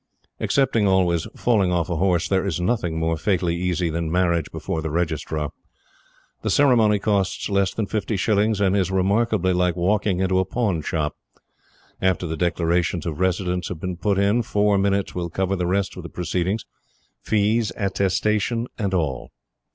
Excepting, 0.39 0.87
always, 0.87 1.27
falling 1.35 1.71
off 1.71 1.87
a 1.87 1.97
horse 1.97 2.27
there 2.27 2.43
is 2.43 2.59
nothing 2.59 2.97
more 2.97 3.17
fatally 3.17 3.55
easy 3.55 3.91
than 3.91 4.11
marriage 4.11 4.49
before 4.51 4.81
the 4.81 4.89
Registrar. 4.89 5.51
The 6.41 6.49
ceremony 6.49 6.97
costs 6.97 7.49
less 7.51 7.71
than 7.75 7.85
fifty 7.85 8.17
shillings, 8.17 8.59
and 8.59 8.75
is 8.75 8.89
remarkably 8.89 9.53
like 9.53 9.75
walking 9.75 10.19
into 10.19 10.39
a 10.39 10.45
pawn 10.45 10.81
shop. 10.81 11.15
After 12.01 12.25
the 12.25 12.35
declarations 12.35 13.05
of 13.05 13.19
residence 13.19 13.67
have 13.67 13.79
been 13.79 13.95
put 13.95 14.17
in, 14.17 14.41
four 14.41 14.79
minutes 14.79 15.13
will 15.13 15.29
cover 15.29 15.55
the 15.55 15.67
rest 15.67 15.95
of 15.95 16.01
the 16.01 16.09
proceedings 16.09 16.65
fees, 17.21 17.71
attestation, 17.77 18.65
and 18.79 18.95
all. 18.95 19.29